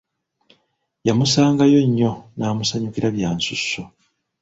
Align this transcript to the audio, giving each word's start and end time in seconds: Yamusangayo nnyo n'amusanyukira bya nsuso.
Yamusangayo 1.07 1.79
nnyo 1.87 2.11
n'amusanyukira 2.37 3.07
bya 3.15 3.29
nsuso. 3.37 3.81